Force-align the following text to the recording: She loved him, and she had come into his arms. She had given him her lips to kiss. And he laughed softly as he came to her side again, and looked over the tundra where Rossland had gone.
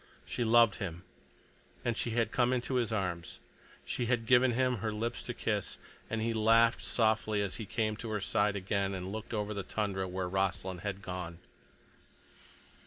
She 0.25 0.43
loved 0.43 0.77
him, 0.77 1.03
and 1.85 1.95
she 1.95 2.09
had 2.09 2.31
come 2.31 2.51
into 2.51 2.73
his 2.73 2.91
arms. 2.91 3.37
She 3.85 4.07
had 4.07 4.25
given 4.25 4.53
him 4.53 4.77
her 4.77 4.91
lips 4.91 5.21
to 5.21 5.33
kiss. 5.35 5.77
And 6.09 6.21
he 6.23 6.33
laughed 6.33 6.81
softly 6.81 7.39
as 7.43 7.57
he 7.57 7.67
came 7.67 7.95
to 7.97 8.09
her 8.09 8.19
side 8.19 8.55
again, 8.55 8.95
and 8.95 9.11
looked 9.11 9.31
over 9.31 9.53
the 9.53 9.61
tundra 9.61 10.07
where 10.07 10.27
Rossland 10.27 10.81
had 10.81 11.03
gone. 11.03 11.37